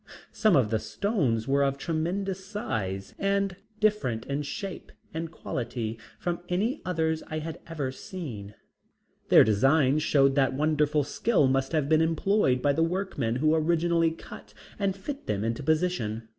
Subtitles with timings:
[0.31, 6.39] Some of the stones were of tremendous size and different in shape and quality from
[6.49, 8.55] any others I have ever seen.
[9.29, 14.09] Their designs showed that wonderful skill must have been employed by the workmen who originally
[14.09, 16.27] cut and fit them into position.